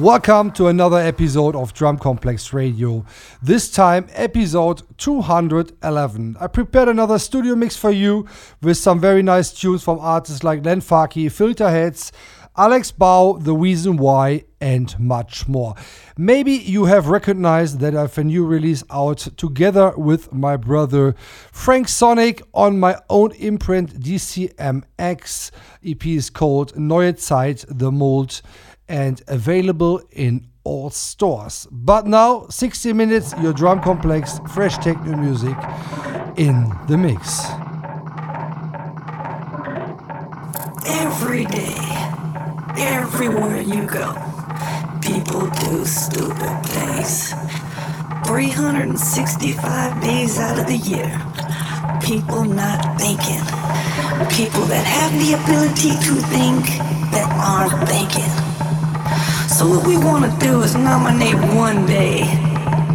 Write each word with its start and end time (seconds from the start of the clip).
Welcome 0.00 0.52
to 0.52 0.68
another 0.68 0.96
episode 0.96 1.54
of 1.54 1.74
Drumcomplex 1.74 2.54
Radio. 2.54 3.04
This 3.42 3.70
time, 3.70 4.06
episode 4.12 4.80
211. 4.96 6.38
I 6.40 6.46
prepared 6.46 6.88
another 6.88 7.18
studio 7.18 7.54
mix 7.54 7.76
for 7.76 7.90
you 7.90 8.26
with 8.62 8.78
some 8.78 8.98
very 8.98 9.22
nice 9.22 9.52
tunes 9.52 9.84
from 9.84 9.98
artists 9.98 10.42
like 10.42 10.64
Len 10.64 10.80
Faki, 10.80 11.26
Filterheadz, 11.26 12.12
Alex 12.56 12.90
Bau, 12.92 13.34
The 13.34 13.54
Reason 13.54 13.98
Y, 13.98 14.44
and 14.58 14.98
much 14.98 15.46
more. 15.46 15.74
Maybe 16.16 16.52
you 16.52 16.86
have 16.86 17.08
recognized 17.08 17.80
that 17.80 17.94
I 17.94 18.02
have 18.02 18.16
a 18.16 18.24
new 18.24 18.46
release 18.46 18.82
out 18.90 19.18
together 19.36 19.92
with 19.98 20.32
my 20.32 20.56
brother 20.56 21.14
Frank 21.52 21.88
Sonic 21.88 22.40
on 22.54 22.80
my 22.80 22.96
own 23.10 23.32
imprint 23.32 24.00
DCMX. 24.00 25.50
EP 25.84 26.06
is 26.06 26.30
called 26.30 26.74
Neue 26.74 27.12
Zeit, 27.12 27.66
The 27.68 27.92
Mold 27.92 28.40
and 28.90 29.22
available 29.28 30.02
in 30.10 30.48
all 30.64 30.90
stores. 30.90 31.68
But 31.70 32.06
now, 32.06 32.46
60 32.50 32.92
minutes, 32.92 33.32
your 33.40 33.54
Drumcomplex, 33.54 34.50
fresh 34.50 34.76
techno 34.78 35.16
music 35.16 35.56
in 36.36 36.68
the 36.88 36.98
mix. 36.98 37.46
Every 40.86 41.46
day, 41.46 41.76
everywhere 42.76 43.60
you 43.60 43.86
go, 43.86 44.12
people 45.00 45.48
do 45.48 45.84
stupid 45.86 46.66
things. 46.66 47.32
365 48.26 50.02
days 50.02 50.38
out 50.38 50.58
of 50.58 50.66
the 50.66 50.76
year, 50.76 51.10
people 52.02 52.44
not 52.44 53.00
thinking. 53.00 53.40
People 54.28 54.62
that 54.66 54.84
have 54.84 55.12
the 55.12 55.34
ability 55.34 55.90
to 56.06 56.14
think 56.28 56.66
that 57.12 57.28
aren't 57.40 57.88
thinking. 57.88 58.49
So 59.60 59.68
what 59.68 59.86
we 59.86 59.98
want 59.98 60.24
to 60.24 60.38
do 60.38 60.62
is 60.62 60.74
nominate 60.74 61.34
one 61.54 61.84
day. 61.84 62.20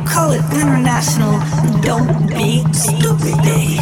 Call 0.03 0.31
it 0.31 0.41
International 0.51 1.39
Don't 1.81 2.27
Be 2.27 2.63
Stupid 2.73 3.39
Day. 3.43 3.77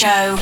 Show 0.00 0.39